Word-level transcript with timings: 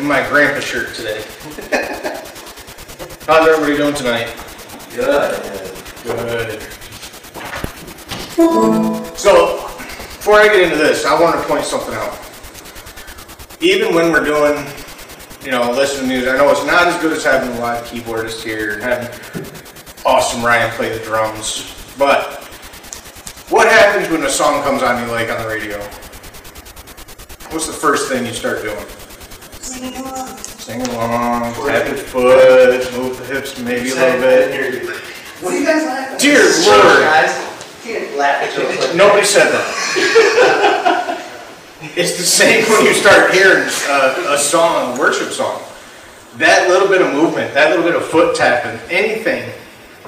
in 0.00 0.06
my 0.06 0.26
grandpa 0.28 0.60
shirt 0.60 0.94
today. 0.94 1.20
How's 3.26 3.46
everybody 3.46 3.76
doing 3.76 3.94
tonight? 3.94 4.34
Good. 4.94 5.38
Good. 6.04 6.62
So, 9.18 9.66
before 9.66 10.36
I 10.36 10.46
get 10.46 10.62
into 10.62 10.76
this, 10.76 11.04
I 11.04 11.20
want 11.20 11.38
to 11.38 11.46
point 11.46 11.66
something 11.66 11.92
out. 11.92 12.18
Even 13.60 13.94
when 13.94 14.10
we're 14.10 14.24
doing, 14.24 14.66
you 15.44 15.50
know, 15.50 15.70
listening 15.70 16.08
to 16.08 16.14
music, 16.14 16.32
I 16.32 16.38
know 16.38 16.50
it's 16.50 16.64
not 16.64 16.88
as 16.88 16.98
good 17.02 17.12
as 17.12 17.22
having 17.22 17.54
a 17.58 17.60
live 17.60 17.84
keyboardist 17.84 18.42
here 18.42 18.72
and 18.72 18.82
having 18.82 19.44
awesome 20.06 20.42
Ryan 20.42 20.70
play 20.76 20.96
the 20.96 21.04
drums. 21.04 21.76
But 21.98 22.42
what 23.50 23.68
happens 23.68 24.08
when 24.08 24.22
a 24.22 24.30
song 24.30 24.62
comes 24.62 24.82
on 24.82 25.04
you 25.04 25.12
like 25.12 25.30
on 25.30 25.42
the 25.42 25.48
radio? 25.48 25.78
What's 27.52 27.66
the 27.66 27.74
first 27.74 28.08
thing 28.08 28.24
you 28.24 28.32
start 28.32 28.62
doing? 28.62 28.86
Singing 29.70 29.96
along. 29.98 30.36
Sing 30.36 30.82
along, 30.82 31.54
tap 31.54 31.86
your 31.86 31.96
foot, 31.96 32.92
move 32.92 33.16
the 33.18 33.24
hips 33.26 33.56
maybe 33.60 33.90
a 33.90 33.94
little 33.94 34.20
bit. 34.20 34.96
What 35.40 35.54
are 35.54 35.58
you 35.60 35.64
guys 35.64 35.84
laughing 35.86 36.14
at? 36.14 36.20
Dear 36.20 36.52
Sure, 36.52 36.76
Lord, 36.76 36.98
guys. 37.02 37.30
Can't 37.84 38.16
laugh 38.18 38.42
at 38.42 38.52
jokes 38.52 38.84
like 38.84 38.96
nobody 38.96 39.24
said 39.24 39.52
that. 39.52 41.24
It's 41.96 42.18
the 42.18 42.24
same 42.24 42.64
when 42.68 42.84
you 42.84 42.94
start 42.94 43.32
hearing 43.32 43.62
a, 43.62 44.34
a 44.34 44.38
song, 44.38 44.96
a 44.96 45.00
worship 45.00 45.30
song. 45.30 45.62
That 46.38 46.68
little 46.68 46.88
bit 46.88 47.00
of 47.00 47.14
movement, 47.14 47.54
that 47.54 47.70
little 47.70 47.84
bit 47.84 47.94
of 47.94 48.04
foot 48.04 48.34
tapping, 48.34 48.76
anything 48.90 49.52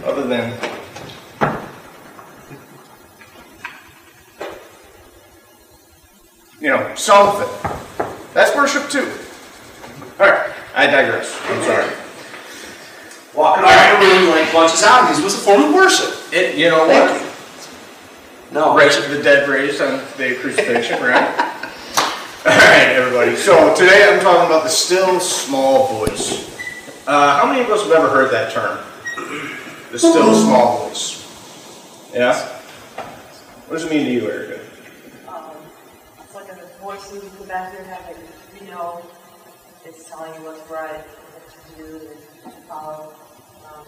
other 0.05 0.27
than 0.27 0.59
you 6.61 6.69
know, 6.69 6.93
something. 6.97 7.49
That's 8.35 8.57
worship 8.57 8.91
too. 8.91 9.09
All 10.21 10.29
right, 10.29 10.53
I 10.75 10.87
digress. 10.87 11.39
I'm 11.45 11.63
sorry. 11.63 11.91
Walking 13.35 13.65
around 13.65 14.01
the 14.01 14.07
room 14.07 14.31
like 14.31 14.53
bunch 14.53 14.73
of 14.73 14.79
zombies 14.79 15.23
was 15.23 15.35
a 15.35 15.39
form 15.39 15.63
of 15.65 15.75
worship. 15.75 16.33
It, 16.33 16.57
you 16.59 16.69
know 16.69 16.87
Thank 16.87 17.11
what? 17.11 17.23
you. 17.23 18.55
No. 18.55 18.77
Raised 18.77 19.09
the 19.09 19.23
dead 19.23 19.49
raised 19.49 19.81
on 19.81 19.99
the 19.99 20.05
day 20.19 20.37
of 20.37 20.43
crucifixion, 20.43 21.03
right? 21.03 21.31
All 22.45 22.53
right, 22.53 22.93
everybody. 22.93 23.37
So 23.37 23.75
today 23.75 24.13
I'm 24.13 24.21
talking 24.21 24.47
about 24.47 24.65
the 24.65 24.69
still 24.69 25.19
small 25.19 25.87
voice. 25.99 26.51
Uh, 27.07 27.41
how 27.41 27.47
many 27.47 27.63
of 27.63 27.71
us 27.71 27.83
have 27.85 27.93
ever 27.93 28.11
heard 28.11 28.31
that 28.33 28.53
term? 28.53 28.79
The 29.91 29.99
still 29.99 30.35
small 30.35 30.89
voice. 30.89 31.23
Yeah. 32.13 32.35
What 33.67 33.79
does 33.79 33.85
it 33.85 33.91
mean 33.91 34.05
to 34.05 34.13
you, 34.13 34.31
Erica? 34.31 34.61
Um, 35.27 35.53
it's 36.21 36.35
like 36.35 36.51
a 36.51 36.83
voice 36.83 37.13
in 37.13 37.21
the 37.39 37.47
back 37.47 37.73
of 37.73 37.79
your 37.79 37.89
head 37.89 38.15
that 38.15 38.63
you 38.63 38.71
know 38.71 39.03
it's 39.85 40.09
telling 40.09 40.33
you 40.35 40.47
what's 40.49 40.71
right, 40.71 41.01
what 41.01 41.77
to 41.77 41.83
do, 41.83 42.09
and 42.45 42.53
to 42.55 42.61
follow. 42.63 43.15
Um, 43.67 43.87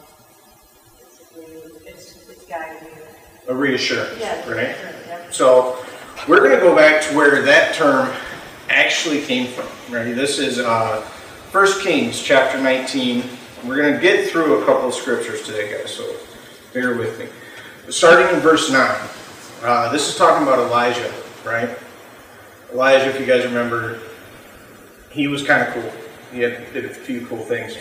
it's, 1.86 2.28
it's 2.28 2.44
guiding 2.46 2.88
you. 2.88 3.02
A 3.48 3.54
reassurance, 3.54 4.18
Yeah, 4.18 4.48
right? 4.50 4.76
yeah. 5.06 5.30
So 5.30 5.84
we're 6.26 6.38
going 6.40 6.52
to 6.52 6.60
go 6.60 6.74
back 6.74 7.02
to 7.04 7.16
where 7.16 7.42
that 7.42 7.74
term 7.74 8.10
actually 8.70 9.22
came 9.22 9.48
from. 9.48 9.66
Ready? 9.92 10.12
This 10.12 10.38
is 10.38 10.58
uh, 10.58 11.02
1 11.52 11.80
Kings 11.80 12.20
chapter 12.22 12.60
19. 12.60 13.22
We're 13.64 13.76
going 13.76 13.94
to 13.94 14.00
get 14.00 14.30
through 14.30 14.62
a 14.62 14.64
couple 14.66 14.88
of 14.88 14.94
scriptures 14.94 15.42
today, 15.42 15.76
guys, 15.76 15.94
so 15.94 16.16
bear 16.72 16.96
with 16.96 17.18
me. 17.18 17.26
Starting 17.90 18.34
in 18.34 18.40
verse 18.40 18.70
9. 18.70 18.96
Uh, 19.62 19.92
this 19.92 20.08
is 20.08 20.16
talking 20.16 20.46
about 20.46 20.58
Elijah, 20.58 21.12
right? 21.44 21.76
Elijah, 22.72 23.08
if 23.10 23.20
you 23.20 23.26
guys 23.26 23.44
remember, 23.44 24.00
he 25.14 25.28
was 25.28 25.44
kind 25.44 25.62
of 25.62 25.72
cool. 25.72 25.92
He 26.32 26.40
had, 26.40 26.72
did 26.72 26.84
a 26.84 26.88
few 26.88 27.26
cool 27.26 27.38
things. 27.38 27.76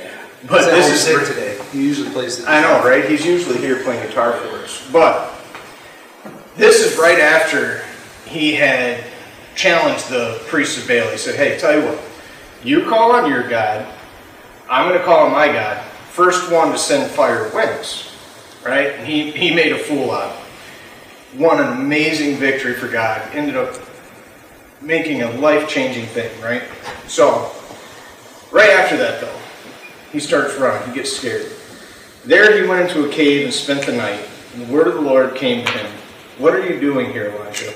But 0.48 0.66
this 0.66 0.92
is 0.92 1.02
sick 1.02 1.28
today. 1.28 1.60
He 1.72 1.84
usually 1.84 2.10
plays 2.12 2.38
the. 2.38 2.50
I 2.50 2.62
know, 2.62 2.88
right? 2.88 3.10
He's 3.10 3.26
usually 3.26 3.58
here 3.58 3.82
playing 3.84 4.06
guitar 4.08 4.34
for 4.34 4.58
us. 4.58 4.88
But 4.92 5.34
this 6.56 6.86
is 6.86 7.00
right 7.00 7.20
after 7.20 7.84
he 8.26 8.54
had 8.54 9.04
challenged 9.56 10.10
the 10.10 10.42
priests 10.48 10.78
of 10.78 10.88
Baal. 10.88 11.10
He 11.10 11.18
said, 11.18 11.36
Hey, 11.36 11.58
tell 11.58 11.80
you 11.80 11.88
what, 11.88 12.00
you 12.64 12.88
call 12.88 13.14
on 13.14 13.30
your 13.30 13.48
God, 13.48 13.92
I'm 14.70 14.88
going 14.88 15.00
to 15.00 15.06
call 15.06 15.26
on 15.26 15.32
my 15.32 15.48
God. 15.48 15.84
First 16.12 16.52
one 16.52 16.72
to 16.72 16.78
send 16.78 17.10
fire 17.12 17.50
wins. 17.54 18.10
Right? 18.64 18.94
And 18.94 19.08
he, 19.08 19.32
he 19.32 19.54
made 19.54 19.72
a 19.72 19.78
fool 19.78 20.12
out 20.12 20.32
of 20.32 20.40
it. 21.34 21.40
Won 21.40 21.60
an 21.60 21.80
amazing 21.80 22.38
victory 22.38 22.74
for 22.74 22.88
God. 22.88 23.22
Ended 23.34 23.58
up 23.58 23.76
making 24.84 25.22
a 25.22 25.32
life 25.32 25.70
changing 25.70 26.06
thing, 26.08 26.30
right? 26.42 26.64
So, 27.08 27.52
right 28.52 28.70
after 28.72 28.98
that, 28.98 29.22
though, 29.22 29.40
he 30.12 30.20
starts 30.20 30.56
running. 30.56 30.88
He 30.90 30.96
gets 30.96 31.16
scared. 31.16 31.52
There 32.26 32.62
he 32.62 32.68
went 32.68 32.90
into 32.90 33.10
a 33.10 33.12
cave 33.12 33.46
and 33.46 33.54
spent 33.54 33.86
the 33.86 33.94
night. 33.94 34.26
And 34.54 34.68
the 34.68 34.74
word 34.74 34.88
of 34.88 34.94
the 34.94 35.02
Lord 35.02 35.36
came 35.36 35.66
to 35.66 35.72
him. 35.72 35.92
What 36.38 36.54
are 36.54 36.66
you 36.66 36.80
doing 36.80 37.12
here, 37.12 37.30
Elijah? 37.30 37.74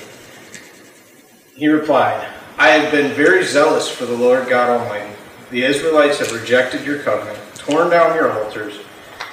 He 1.56 1.68
replied, 1.68 2.28
I 2.58 2.70
have 2.70 2.92
been 2.92 3.14
very 3.14 3.44
zealous 3.44 3.90
for 3.90 4.06
the 4.06 4.16
Lord 4.16 4.48
God 4.48 4.70
Almighty. 4.70 5.14
The 5.50 5.64
Israelites 5.64 6.20
have 6.20 6.32
rejected 6.32 6.86
your 6.86 7.00
covenant, 7.00 7.40
torn 7.56 7.90
down 7.90 8.16
your 8.16 8.32
altars, 8.44 8.80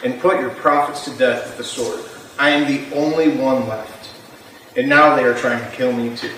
and 0.04 0.20
put 0.20 0.40
your 0.40 0.50
prophets 0.50 1.04
to 1.04 1.10
death 1.18 1.46
with 1.46 1.56
the 1.58 1.64
sword. 1.64 2.00
I 2.38 2.50
am 2.50 2.66
the 2.66 2.94
only 2.94 3.36
one 3.36 3.68
left, 3.68 4.10
and 4.76 4.88
now 4.88 5.16
they 5.16 5.24
are 5.24 5.34
trying 5.34 5.62
to 5.62 5.76
kill 5.76 5.92
me 5.92 6.16
too. 6.16 6.30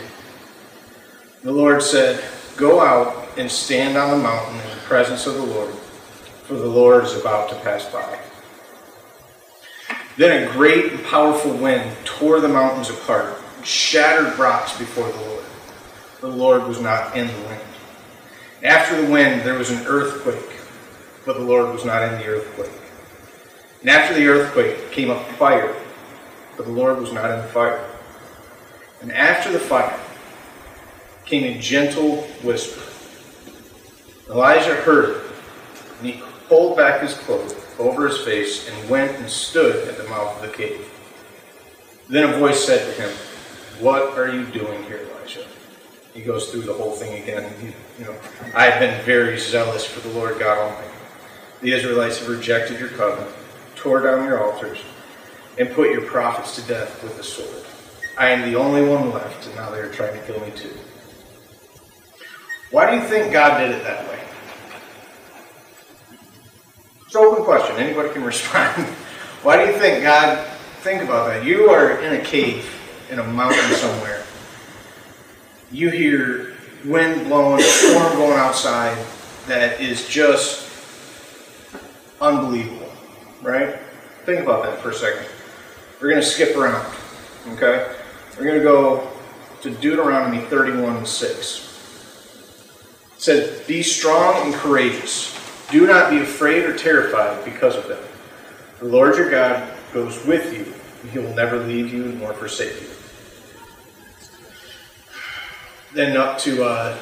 The 1.46 1.52
Lord 1.52 1.80
said, 1.80 2.24
Go 2.56 2.80
out 2.80 3.28
and 3.38 3.48
stand 3.48 3.96
on 3.96 4.10
the 4.10 4.16
mountain 4.16 4.58
in 4.58 4.68
the 4.68 4.82
presence 4.82 5.28
of 5.28 5.34
the 5.34 5.44
Lord, 5.44 5.72
for 6.42 6.54
the 6.54 6.66
Lord 6.66 7.04
is 7.04 7.16
about 7.16 7.50
to 7.50 7.54
pass 7.60 7.84
by. 7.84 8.18
Then 10.16 10.42
a 10.42 10.52
great 10.52 10.92
and 10.92 11.04
powerful 11.04 11.52
wind 11.52 11.96
tore 12.04 12.40
the 12.40 12.48
mountains 12.48 12.90
apart, 12.90 13.38
shattered 13.62 14.36
rocks 14.36 14.76
before 14.76 15.08
the 15.08 15.20
Lord. 15.20 15.44
The 16.20 16.26
Lord 16.26 16.66
was 16.66 16.80
not 16.80 17.16
in 17.16 17.28
the 17.28 17.40
wind. 17.46 17.60
After 18.64 19.00
the 19.00 19.08
wind, 19.08 19.42
there 19.42 19.56
was 19.56 19.70
an 19.70 19.86
earthquake, 19.86 20.60
but 21.24 21.36
the 21.36 21.44
Lord 21.44 21.72
was 21.72 21.84
not 21.84 22.02
in 22.02 22.18
the 22.18 22.26
earthquake. 22.26 22.72
And 23.82 23.90
after 23.90 24.14
the 24.14 24.26
earthquake 24.26 24.90
came 24.90 25.10
a 25.10 25.24
fire, 25.34 25.76
but 26.56 26.66
the 26.66 26.72
Lord 26.72 26.98
was 26.98 27.12
not 27.12 27.30
in 27.30 27.36
the 27.36 27.46
fire. 27.46 27.88
And 29.00 29.12
after 29.12 29.52
the 29.52 29.60
fire 29.60 29.96
came 31.26 31.44
a 31.44 31.60
gentle 31.60 32.22
whisper. 32.42 32.82
Elijah 34.30 34.76
heard 34.76 35.16
it, 35.16 35.22
and 35.98 36.06
he 36.08 36.22
pulled 36.48 36.76
back 36.76 37.02
his 37.02 37.14
cloak 37.14 37.54
over 37.78 38.08
his 38.08 38.18
face 38.18 38.68
and 38.68 38.90
went 38.90 39.16
and 39.18 39.28
stood 39.28 39.88
at 39.88 39.98
the 39.98 40.04
mouth 40.04 40.36
of 40.36 40.48
the 40.48 40.56
cave. 40.56 40.88
Then 42.08 42.32
a 42.32 42.38
voice 42.38 42.64
said 42.64 42.94
to 42.94 43.02
him, 43.02 43.10
What 43.80 44.16
are 44.16 44.28
you 44.28 44.46
doing 44.46 44.84
here, 44.84 45.08
Elijah? 45.10 45.46
He 46.14 46.22
goes 46.22 46.50
through 46.50 46.62
the 46.62 46.72
whole 46.72 46.92
thing 46.92 47.22
again. 47.22 47.52
He, 47.60 47.66
you 47.98 48.08
know, 48.08 48.16
I 48.54 48.70
have 48.70 48.80
been 48.80 49.04
very 49.04 49.38
zealous 49.38 49.84
for 49.84 50.00
the 50.08 50.14
Lord 50.14 50.38
God 50.38 50.58
Almighty. 50.58 50.94
The 51.60 51.72
Israelites 51.72 52.20
have 52.20 52.28
rejected 52.28 52.78
your 52.78 52.90
covenant, 52.90 53.34
tore 53.74 54.00
down 54.00 54.24
your 54.24 54.42
altars, 54.42 54.78
and 55.58 55.70
put 55.70 55.90
your 55.90 56.02
prophets 56.02 56.54
to 56.56 56.62
death 56.62 57.02
with 57.02 57.16
the 57.16 57.22
sword. 57.22 57.64
I 58.16 58.30
am 58.30 58.50
the 58.50 58.58
only 58.58 58.82
one 58.82 59.10
left, 59.10 59.46
and 59.46 59.56
now 59.56 59.70
they 59.70 59.78
are 59.78 59.90
trying 59.90 60.18
to 60.18 60.26
kill 60.26 60.40
me 60.40 60.52
too. 60.52 60.72
Why 62.76 62.90
do 62.90 62.96
you 62.98 63.08
think 63.08 63.32
God 63.32 63.56
did 63.56 63.70
it 63.70 63.82
that 63.84 64.06
way? 64.06 64.20
It's 67.06 67.14
an 67.14 67.22
open 67.22 67.42
question. 67.42 67.74
Anybody 67.78 68.10
can 68.10 68.22
respond. 68.32 68.84
Why 69.42 69.64
do 69.64 69.72
you 69.72 69.78
think 69.78 70.02
God, 70.02 70.46
think 70.82 71.02
about 71.02 71.28
that. 71.28 71.42
You 71.42 71.70
are 71.70 71.98
in 72.02 72.20
a 72.20 72.22
cave 72.22 72.70
in 73.10 73.18
a 73.18 73.24
mountain 73.24 73.74
somewhere. 73.76 74.22
You 75.72 75.88
hear 75.88 76.52
wind 76.84 77.28
blowing, 77.28 77.60
a 77.60 77.62
storm 77.62 78.12
going 78.18 78.38
outside 78.38 79.02
that 79.46 79.80
is 79.80 80.06
just 80.06 80.68
unbelievable, 82.20 82.92
right? 83.40 83.78
Think 84.26 84.42
about 84.42 84.64
that 84.64 84.82
for 84.82 84.90
a 84.90 84.94
second. 84.94 85.24
We're 85.98 86.10
going 86.10 86.20
to 86.20 86.28
skip 86.28 86.54
around, 86.54 86.94
okay? 87.52 87.96
We're 88.36 88.44
going 88.44 88.58
to 88.58 88.64
go 88.64 89.10
to 89.62 89.70
Deuteronomy 89.70 90.44
31 90.44 91.06
6. 91.06 91.65
Says, 93.26 93.66
Be 93.66 93.82
strong 93.82 94.40
and 94.44 94.54
courageous. 94.54 95.36
Do 95.72 95.84
not 95.84 96.10
be 96.12 96.20
afraid 96.20 96.62
or 96.62 96.76
terrified 96.76 97.44
because 97.44 97.74
of 97.74 97.88
them. 97.88 97.98
The 98.78 98.84
Lord 98.84 99.16
your 99.16 99.28
God 99.28 99.68
goes 99.92 100.24
with 100.24 100.52
you, 100.52 100.72
and 101.02 101.10
he 101.10 101.18
will 101.18 101.34
never 101.34 101.58
leave 101.58 101.92
you 101.92 102.04
nor 102.04 102.34
forsake 102.34 102.80
you. 102.80 102.86
Then 105.92 106.16
up 106.16 106.38
to 106.38 106.62
uh, 106.62 106.96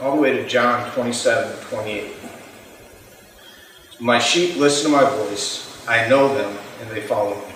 all 0.00 0.16
the 0.16 0.20
way 0.20 0.32
to 0.32 0.48
John 0.48 0.90
27 0.94 1.68
28. 1.68 2.12
My 4.00 4.18
sheep 4.18 4.56
listen 4.56 4.90
to 4.90 4.96
my 4.96 5.08
voice. 5.08 5.86
I 5.86 6.08
know 6.08 6.34
them, 6.34 6.58
and 6.80 6.90
they 6.90 7.02
follow 7.02 7.36
me. 7.36 7.54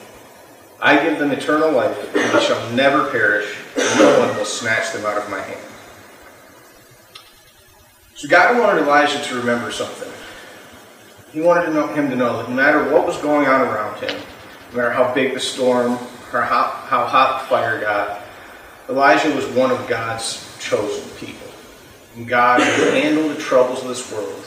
I 0.80 1.02
give 1.02 1.18
them 1.18 1.32
eternal 1.32 1.72
life, 1.72 2.14
and 2.14 2.32
they 2.32 2.44
shall 2.44 2.70
never 2.70 3.10
perish, 3.10 3.52
and 3.76 3.98
no 3.98 4.20
one 4.20 4.36
will 4.36 4.44
snatch 4.44 4.92
them 4.92 5.04
out 5.06 5.18
of 5.18 5.28
my 5.28 5.40
hand. 5.40 5.71
So 8.22 8.28
God 8.28 8.56
wanted 8.56 8.82
Elijah 8.82 9.20
to 9.20 9.34
remember 9.34 9.72
something. 9.72 10.08
He 11.32 11.40
wanted 11.40 11.74
him 11.96 12.08
to 12.08 12.14
know 12.14 12.36
that 12.36 12.48
no 12.48 12.54
matter 12.54 12.88
what 12.88 13.04
was 13.04 13.16
going 13.16 13.48
on 13.48 13.62
around 13.62 13.98
him, 13.98 14.16
no 14.70 14.76
matter 14.76 14.92
how 14.92 15.12
big 15.12 15.34
the 15.34 15.40
storm 15.40 15.94
or 16.32 16.42
how, 16.42 16.70
how 16.86 17.04
hot 17.04 17.40
the 17.40 17.48
fire 17.48 17.80
got, 17.80 18.22
Elijah 18.88 19.34
was 19.34 19.44
one 19.46 19.72
of 19.72 19.88
God's 19.88 20.56
chosen 20.60 21.02
people. 21.16 21.48
And 22.14 22.28
God 22.28 22.60
will 22.60 22.92
handle 22.92 23.28
the 23.28 23.40
troubles 23.40 23.82
of 23.82 23.88
this 23.88 24.12
world, 24.12 24.46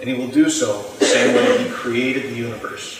and 0.00 0.08
he 0.08 0.16
will 0.16 0.32
do 0.32 0.48
so 0.48 0.80
the 0.98 1.04
same 1.04 1.36
way 1.36 1.64
he 1.64 1.68
created 1.68 2.30
the 2.30 2.34
universe, 2.34 2.98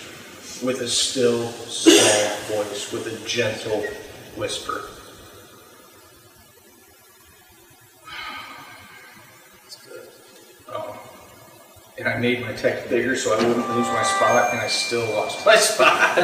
with 0.63 0.83
a 0.83 0.89
still, 0.89 1.49
small 1.49 2.37
voice, 2.59 2.93
with 2.93 3.07
a 3.07 3.27
gentle 3.27 3.81
whisper. 4.37 4.91
And 12.03 12.13
I 12.13 12.19
made 12.19 12.41
my 12.41 12.53
text 12.53 12.91
bigger 12.91 13.15
so 13.15 13.33
I 13.33 13.37
wouldn't 13.47 13.69
lose 13.69 13.87
my 13.87 14.03
spot, 14.03 14.51
and 14.51 14.59
I 14.59 14.67
still 14.67 15.09
lost 15.11 15.47
my 15.47 15.55
spot. 15.71 16.19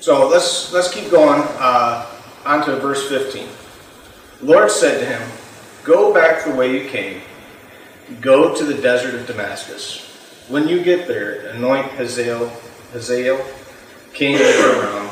so 0.00 0.26
let's 0.26 0.72
let's 0.72 0.90
keep 0.90 1.10
going 1.10 1.42
uh, 1.58 2.06
on 2.46 2.64
to 2.64 2.76
verse 2.76 3.06
15. 3.10 3.46
The 4.40 4.46
Lord 4.46 4.70
said 4.70 5.00
to 5.00 5.04
him, 5.04 5.30
Go 5.84 6.14
back 6.14 6.46
the 6.46 6.54
way 6.54 6.82
you 6.82 6.88
came. 6.88 7.20
Go 8.22 8.54
to 8.54 8.64
the 8.64 8.80
desert 8.80 9.14
of 9.14 9.26
Damascus. 9.26 10.06
When 10.48 10.66
you 10.66 10.82
get 10.82 11.06
there, 11.06 11.48
anoint 11.48 11.88
Hazael, 11.88 12.48
Hazael 12.92 13.44
king 14.14 14.36
of 14.36 14.40
Aram. 14.40 15.10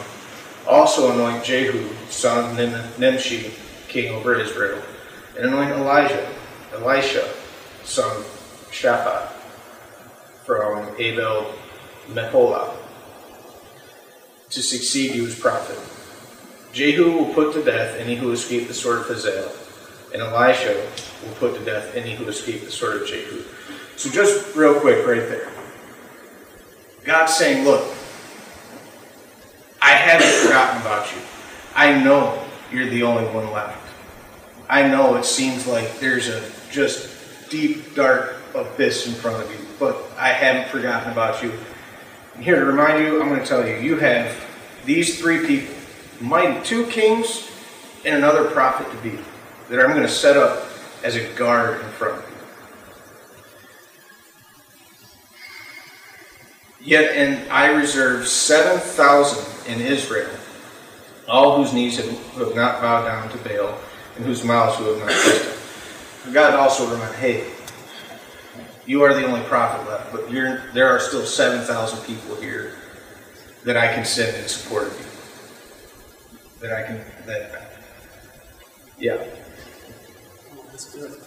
Also 0.67 1.13
anoint 1.13 1.45
Jehu, 1.45 1.91
son 2.09 2.59
of 2.59 2.99
Nimshi, 2.99 3.53
king 3.89 4.15
over 4.15 4.41
Israel. 4.41 4.81
And 5.37 5.47
anoint 5.47 5.71
Elijah, 5.71 6.33
Elisha, 6.73 7.29
son 7.85 8.17
of 8.17 8.69
Shaphat, 8.73 9.29
from 10.45 10.95
Abel 10.99 11.53
Meholah, 12.09 12.75
to 14.51 14.63
succeed 14.63 15.15
you 15.15 15.27
as 15.27 15.39
prophet. 15.39 15.79
Jehu 16.73 17.13
will 17.13 17.35
put 17.35 17.53
to 17.55 17.65
death 17.65 17.99
any 17.99 18.17
who 18.17 18.33
escape 18.33 18.69
the 18.69 18.75
sword 18.75 19.01
of 19.01 19.07
Hazael, 19.09 19.51
and 20.13 20.23
Elisha 20.23 20.75
will 21.23 21.35
put 21.35 21.55
to 21.59 21.65
death 21.65 21.95
any 21.95 22.15
who 22.15 22.29
escape 22.29 22.65
the 22.65 22.71
sword 22.71 23.03
of 23.03 23.09
Jehu. 23.09 23.43
So 23.97 24.11
just 24.11 24.55
real 24.55 24.79
quick, 24.81 25.07
right 25.07 25.21
there. 25.21 25.49
God's 27.05 27.35
saying, 27.35 27.65
look, 27.65 27.83
I 29.81 29.91
haven't 29.91 30.45
forgotten 30.45 30.81
about 30.81 31.13
you. 31.13 31.19
I 31.75 32.03
know 32.03 32.43
you're 32.73 32.89
the 32.89 33.03
only 33.03 33.25
one 33.33 33.53
left. 33.53 33.86
I 34.69 34.89
know 34.89 35.15
it 35.17 35.25
seems 35.25 35.67
like 35.67 36.01
there's 36.01 36.29
a 36.29 36.43
just 36.71 37.51
deep, 37.51 37.95
dark 37.95 38.37
abyss 38.55 39.07
in 39.07 39.15
front 39.15 39.43
of 39.45 39.51
you, 39.51 39.65
but 39.79 39.97
I 40.19 40.29
haven't 40.29 40.69
forgotten 40.69 41.13
about 41.13 41.43
you. 41.43 41.53
And 42.35 42.43
here 42.43 42.59
to 42.59 42.67
remind 42.67 43.05
you, 43.05 43.23
I'm 43.23 43.29
going 43.29 43.41
to 43.41 43.47
tell 43.47 43.67
you, 43.67 43.77
you 43.77 43.97
have 43.97 44.35
these 44.85 45.21
three 45.21 45.47
people, 45.47 45.75
mighty 46.21 46.63
two 46.65 46.87
kings 46.87 47.51
and 48.05 48.17
another 48.17 48.51
prophet 48.51 48.91
to 48.91 48.97
be, 49.09 49.19
that 49.69 49.81
I'm 49.81 49.91
going 49.91 50.03
to 50.03 50.09
set 50.09 50.37
up 50.37 50.65
as 51.05 51.17
a 51.17 51.33
guard 51.35 51.81
in 51.81 51.89
front 51.91 52.19
of 52.19 52.31
you. 52.31 52.37
Yet, 56.87 57.17
and 57.17 57.51
I 57.51 57.73
reserve 57.73 58.29
7,000 58.29 59.73
in 59.73 59.81
Israel, 59.81 60.31
all 61.29 61.57
whose 61.57 61.73
knees 61.73 61.97
have, 61.97 62.09
have 62.35 62.55
not 62.55 62.81
bowed 62.81 63.07
down 63.07 63.29
to 63.31 63.39
Baal, 63.39 63.77
and 64.17 64.25
whose 64.25 64.45
mouths 64.45 64.77
who 64.77 64.85
have 64.85 64.99
not 64.99 65.11
kissed. 65.11 66.33
God 66.33 66.55
also 66.55 66.91
reminded, 66.91 67.17
hey, 67.19 67.51
you 68.87 69.03
are 69.03 69.15
the 69.15 69.25
only 69.25 69.43
prophet 69.43 69.89
left, 69.89 70.13
but 70.13 70.31
there 70.31 70.89
are 70.89 71.01
still 71.01 71.25
7,000 71.25 72.05
people 72.05 72.37
here 72.37 72.77
that 73.65 73.77
I 73.77 73.93
can 73.93 74.05
send 74.05 74.37
in 74.37 74.49
support 74.49 74.89
of 74.89 74.99
you. 74.99 75.07
That 76.61 76.73
I 76.73 76.83
can, 76.87 77.05
that, 77.27 77.83
yeah. 78.99 79.25
That's 80.69 80.95
good. 80.95 81.21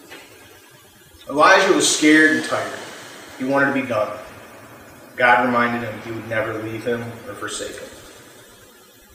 Elijah 1.28 1.72
was 1.74 1.96
scared 1.96 2.36
and 2.36 2.44
tired. 2.46 2.78
He 3.38 3.44
wanted 3.44 3.66
to 3.72 3.80
be 3.80 3.86
done. 3.86 4.18
God 5.16 5.46
reminded 5.46 5.88
him 5.88 6.00
he 6.02 6.12
would 6.12 6.28
never 6.28 6.54
leave 6.62 6.84
him 6.84 7.02
or 7.28 7.34
forsake 7.34 7.76
him. 7.76 7.88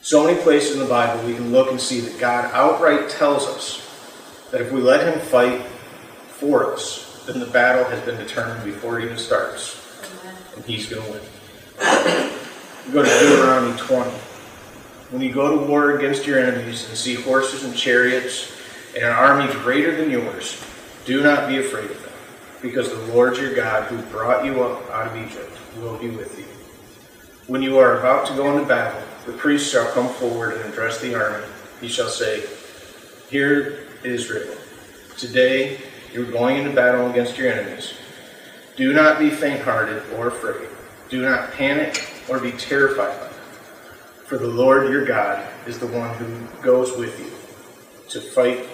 So 0.06 0.24
many 0.24 0.40
places 0.40 0.76
in 0.76 0.84
the 0.84 0.86
Bible 0.86 1.26
we 1.26 1.34
can 1.34 1.52
look 1.52 1.72
and 1.72 1.82
see 1.82 2.00
that 2.02 2.20
God 2.20 2.52
outright 2.54 3.10
tells 3.10 3.48
us 3.48 3.82
that 4.52 4.62
if 4.62 4.72
we 4.72 4.80
let 4.80 5.02
him 5.04 5.20
fight 5.20 5.64
for 6.28 6.72
us, 6.72 7.24
then 7.26 7.40
the 7.40 7.48
battle 7.48 7.84
has 7.86 8.00
been 8.06 8.16
determined 8.16 8.64
before 8.64 9.00
it 9.00 9.06
even 9.06 9.18
starts, 9.18 9.82
and 10.56 10.64
he's 10.66 10.88
going 10.88 11.02
to 11.02 11.12
win. 11.12 11.22
You 12.86 12.94
go 12.94 13.02
to 13.02 13.10
Deuteronomy 13.10 13.76
20. 13.80 14.12
When 15.10 15.24
you 15.24 15.34
go 15.34 15.58
to 15.58 15.66
war 15.66 15.98
against 15.98 16.28
your 16.28 16.38
enemies 16.38 16.88
and 16.88 16.96
see 16.96 17.16
horses 17.16 17.64
and 17.64 17.76
chariots 17.76 18.56
and 18.94 19.06
an 19.06 19.12
army 19.12 19.52
greater 19.54 19.98
than 19.98 20.12
yours, 20.12 20.64
do 21.06 21.24
not 21.24 21.48
be 21.50 21.58
afraid 21.58 21.90
of 21.90 22.00
them, 22.04 22.14
because 22.62 22.90
the 22.90 23.12
Lord 23.12 23.38
your 23.38 23.56
God, 23.56 23.88
who 23.88 23.98
brought 24.12 24.46
you 24.46 24.62
up 24.66 24.88
out 24.92 25.08
of 25.08 25.18
Egypt, 25.18 25.58
will 25.80 25.98
be 25.98 26.10
with 26.10 26.38
you. 26.38 26.46
When 27.48 27.64
you 27.64 27.80
are 27.80 27.98
about 27.98 28.28
to 28.28 28.36
go 28.36 28.56
into 28.56 28.68
battle, 28.68 29.02
the 29.26 29.34
priest 29.34 29.72
shall 29.72 29.92
come 29.92 30.10
forward 30.10 30.58
and 30.58 30.72
address 30.72 31.02
the 31.02 31.16
army. 31.16 31.46
He 31.82 31.88
shall 31.88 32.10
say, 32.10 32.44
Hear 33.30 33.88
Israel, 34.04 34.56
today 35.18 35.80
you're 36.14 36.32
going 36.32 36.58
into 36.58 36.72
battle 36.72 37.10
against 37.10 37.38
your 37.38 37.52
enemies. 37.52 37.94
Do 38.76 38.94
not 38.94 39.20
be 39.20 39.30
faint 39.30 39.62
hearted 39.62 40.04
or 40.16 40.28
afraid. 40.28 40.70
Do 41.10 41.22
not 41.22 41.52
panic 41.54 42.08
or 42.30 42.40
be 42.40 42.52
terrified. 42.52 43.32
For 44.26 44.38
the 44.38 44.48
Lord 44.48 44.90
your 44.92 45.06
God 45.06 45.48
is 45.68 45.80
the 45.80 45.88
one 45.88 46.14
who 46.16 46.62
goes 46.62 46.98
with 46.98 47.20
you 47.20 47.32
to 48.10 48.22
fight 48.22 48.66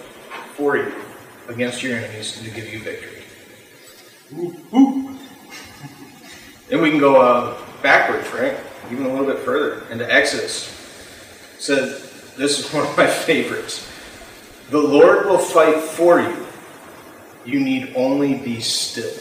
for 0.55 0.77
you 0.77 0.93
against 1.47 1.81
your 1.83 1.97
enemies 1.97 2.37
and 2.37 2.45
to 2.47 2.53
give 2.53 2.71
you 2.71 2.79
victory. 2.79 3.23
Then 6.69 6.81
we 6.81 6.89
can 6.89 6.99
go 6.99 7.19
uh, 7.21 7.57
backwards, 7.81 8.31
right? 8.33 8.57
Even 8.89 9.05
a 9.05 9.09
little 9.09 9.25
bit 9.25 9.39
further 9.39 9.85
into 9.91 10.11
Exodus. 10.11 10.65
Says, 11.59 12.33
this 12.37 12.59
is 12.59 12.73
one 12.73 12.85
of 12.85 12.97
my 12.97 13.07
favorites. 13.07 13.87
The 14.69 14.79
Lord 14.79 15.25
will 15.25 15.37
fight 15.37 15.77
for 15.77 16.21
you. 16.21 16.47
You 17.45 17.59
need 17.59 17.93
only 17.95 18.35
be 18.35 18.61
still. 18.61 19.11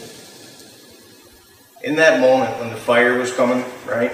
In 1.83 1.95
that 1.95 2.21
moment 2.21 2.57
when 2.59 2.69
the 2.69 2.75
fire 2.75 3.17
was 3.17 3.33
coming, 3.33 3.65
right? 3.85 4.11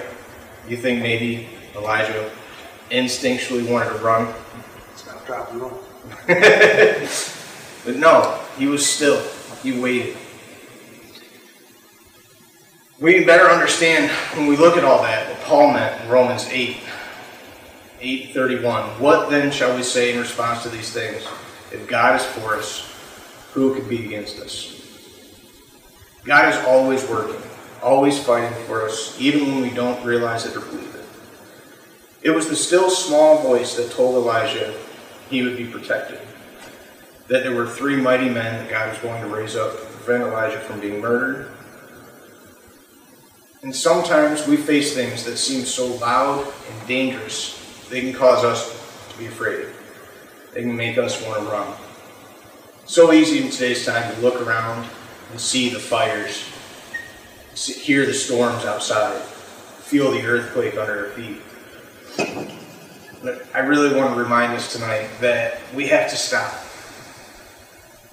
You 0.68 0.76
think 0.76 1.02
maybe 1.02 1.48
Elijah 1.76 2.30
instinctually 2.90 3.70
wanted 3.70 3.90
to 3.90 3.98
run. 3.98 4.34
Stop, 4.96 5.26
drop, 5.26 5.52
and 5.52 5.60
roll. 5.60 5.82
But 7.88 7.96
no, 7.96 8.38
he 8.58 8.66
was 8.66 8.84
still. 8.84 9.18
He 9.62 9.80
waited. 9.80 10.17
We 13.00 13.24
better 13.24 13.48
understand 13.48 14.10
when 14.36 14.48
we 14.48 14.56
look 14.56 14.76
at 14.76 14.82
all 14.82 15.02
that 15.04 15.28
what 15.28 15.40
Paul 15.42 15.72
meant 15.72 16.02
in 16.02 16.08
Romans 16.08 16.48
8, 16.50 16.78
831. 18.00 19.00
What 19.00 19.30
then 19.30 19.52
shall 19.52 19.76
we 19.76 19.84
say 19.84 20.12
in 20.12 20.18
response 20.18 20.64
to 20.64 20.68
these 20.68 20.92
things? 20.92 21.22
If 21.70 21.86
God 21.86 22.20
is 22.20 22.26
for 22.26 22.56
us, 22.56 22.92
who 23.52 23.72
could 23.72 23.88
be 23.88 24.04
against 24.04 24.40
us? 24.40 24.74
God 26.24 26.52
is 26.52 26.58
always 26.66 27.08
working, 27.08 27.40
always 27.84 28.18
fighting 28.18 28.52
for 28.64 28.82
us, 28.82 29.16
even 29.20 29.46
when 29.46 29.62
we 29.62 29.70
don't 29.70 30.04
realize 30.04 30.44
it 30.44 30.56
or 30.56 30.60
believe 30.60 30.92
it. 30.96 31.04
It 32.22 32.30
was 32.30 32.48
the 32.48 32.56
still 32.56 32.90
small 32.90 33.40
voice 33.42 33.76
that 33.76 33.92
told 33.92 34.16
Elijah 34.16 34.74
he 35.30 35.42
would 35.42 35.56
be 35.56 35.66
protected. 35.66 36.18
That 37.28 37.44
there 37.44 37.54
were 37.54 37.68
three 37.68 37.94
mighty 37.94 38.28
men 38.28 38.58
that 38.58 38.68
God 38.68 38.88
was 38.88 38.98
going 38.98 39.22
to 39.22 39.28
raise 39.28 39.54
up 39.54 39.78
to 39.78 39.86
prevent 39.86 40.24
Elijah 40.24 40.58
from 40.58 40.80
being 40.80 41.00
murdered. 41.00 41.52
And 43.62 43.74
sometimes 43.74 44.46
we 44.46 44.56
face 44.56 44.94
things 44.94 45.24
that 45.24 45.36
seem 45.36 45.64
so 45.64 45.86
loud 45.96 46.46
and 46.46 46.88
dangerous, 46.88 47.58
they 47.90 48.00
can 48.00 48.12
cause 48.12 48.44
us 48.44 49.10
to 49.10 49.18
be 49.18 49.26
afraid. 49.26 49.66
They 50.54 50.62
can 50.62 50.76
make 50.76 50.96
us 50.96 51.20
want 51.26 51.42
to 51.42 51.50
run. 51.50 51.74
So 52.86 53.12
easy 53.12 53.42
in 53.44 53.50
today's 53.50 53.84
time 53.84 54.14
to 54.14 54.20
look 54.20 54.40
around 54.40 54.88
and 55.30 55.40
see 55.40 55.70
the 55.70 55.80
fires, 55.80 56.48
hear 57.56 58.06
the 58.06 58.14
storms 58.14 58.64
outside, 58.64 59.20
feel 59.22 60.12
the 60.12 60.24
earthquake 60.24 60.76
under 60.76 61.06
our 61.06 61.10
feet. 61.10 61.42
But 63.24 63.44
I 63.52 63.58
really 63.58 63.98
want 63.98 64.14
to 64.14 64.20
remind 64.20 64.52
us 64.52 64.72
tonight 64.72 65.10
that 65.20 65.60
we 65.74 65.88
have 65.88 66.08
to 66.10 66.16
stop. 66.16 66.54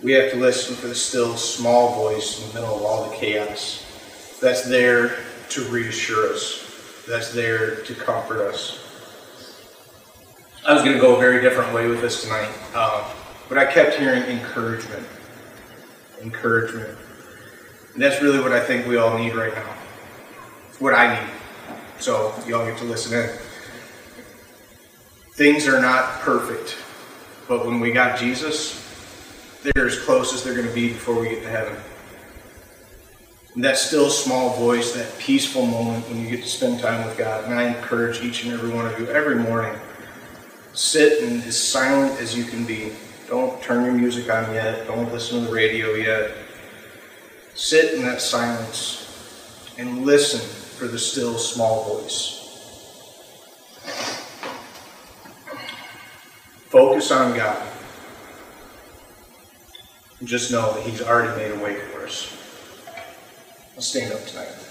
We 0.01 0.13
have 0.13 0.31
to 0.31 0.37
listen 0.37 0.75
for 0.75 0.87
the 0.87 0.95
still 0.95 1.37
small 1.37 1.93
voice 1.93 2.41
in 2.41 2.47
the 2.47 2.55
middle 2.55 2.75
of 2.75 2.81
all 2.81 3.09
the 3.09 3.15
chaos 3.15 3.83
that's 4.41 4.67
there 4.67 5.17
to 5.55 5.61
reassure 5.69 6.33
us, 6.33 7.03
that's 7.07 7.33
there 7.33 7.77
to 7.83 7.95
comfort 7.95 8.41
us. 8.41 8.81
I 10.67 10.73
was 10.73 10.83
going 10.83 10.95
to 10.95 11.01
go 11.01 11.15
a 11.15 11.19
very 11.19 11.41
different 11.41 11.73
way 11.73 11.87
with 11.87 12.01
this 12.01 12.23
tonight. 12.23 12.51
Um, 12.75 13.03
but 13.47 13.57
I 13.57 13.65
kept 13.65 13.95
hearing 13.95 14.23
encouragement. 14.23 15.05
Encouragement. 16.21 16.97
And 17.93 18.01
that's 18.01 18.21
really 18.21 18.39
what 18.39 18.51
I 18.51 18.59
think 18.59 18.85
we 18.87 18.97
all 18.97 19.17
need 19.17 19.35
right 19.35 19.53
now. 19.53 19.75
It's 20.67 20.81
What 20.81 20.93
I 20.93 21.21
need. 21.21 21.33
So 21.99 22.33
y'all 22.47 22.65
get 22.65 22.77
to 22.79 22.83
listen 22.83 23.17
in. 23.17 23.29
Things 25.35 25.67
are 25.67 25.79
not 25.79 26.19
perfect, 26.21 26.75
but 27.47 27.65
when 27.65 27.79
we 27.79 27.91
got 27.91 28.19
Jesus, 28.19 28.81
they're 29.63 29.85
as 29.85 29.99
close 29.99 30.33
as 30.33 30.43
they're 30.43 30.55
going 30.55 30.67
to 30.67 30.73
be 30.73 30.89
before 30.89 31.19
we 31.19 31.29
get 31.29 31.43
to 31.43 31.49
heaven. 31.49 31.75
That 33.57 33.77
still 33.77 34.09
small 34.09 34.57
voice, 34.57 34.91
that 34.93 35.17
peaceful 35.17 35.65
moment 35.65 36.07
when 36.09 36.19
you 36.19 36.29
get 36.29 36.43
to 36.43 36.49
spend 36.49 36.81
time 36.81 37.07
with 37.07 37.17
God. 37.17 37.45
And 37.45 37.53
I 37.53 37.63
encourage 37.63 38.21
each 38.21 38.43
and 38.43 38.53
every 38.53 38.69
one 38.69 38.85
of 38.85 38.99
you 38.99 39.07
every 39.07 39.35
morning 39.35 39.79
sit 40.75 41.23
and 41.23 41.41
as 41.43 41.61
silent 41.61 42.19
as 42.19 42.37
you 42.37 42.43
can 42.43 42.65
be. 42.65 42.91
Don't 43.27 43.61
turn 43.61 43.85
your 43.85 43.93
music 43.93 44.29
on 44.29 44.53
yet. 44.53 44.85
Don't 44.87 45.11
listen 45.11 45.39
to 45.39 45.47
the 45.47 45.53
radio 45.53 45.93
yet. 45.93 46.31
Sit 47.55 47.93
in 47.93 48.03
that 48.03 48.21
silence 48.21 49.71
and 49.77 50.05
listen 50.05 50.41
for 50.77 50.87
the 50.87 50.99
still 50.99 51.37
small 51.37 51.99
voice. 51.99 52.41
Focus 56.69 57.09
on 57.11 57.35
God. 57.35 57.65
And 60.19 60.27
just 60.27 60.51
know 60.51 60.73
that 60.73 60.83
He's 60.83 61.01
already 61.01 61.35
made 61.37 61.51
a 61.57 61.63
way 61.63 61.79
for 61.79 62.05
us. 62.05 62.34
Let's 63.75 63.87
stand 63.87 64.13
up 64.13 64.25
tonight. 64.25 64.64